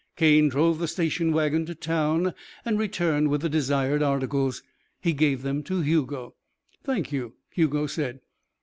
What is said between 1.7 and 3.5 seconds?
town and returned with the